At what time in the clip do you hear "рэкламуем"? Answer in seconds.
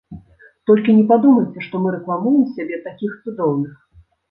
1.97-2.43